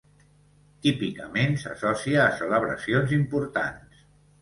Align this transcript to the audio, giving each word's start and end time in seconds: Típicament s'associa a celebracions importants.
Típicament 0.85 1.53
s'associa 1.65 2.25
a 2.25 2.35
celebracions 2.43 3.17
importants. 3.23 4.05